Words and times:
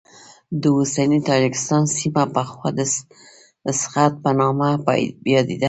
د 0.61 0.63
اوسني 0.77 1.19
تاجکستان 1.29 1.83
سیمه 1.97 2.23
پخوا 2.35 2.69
د 2.77 2.79
سغد 3.81 4.11
په 4.23 4.31
نامه 4.39 4.69
یادېده. 5.33 5.57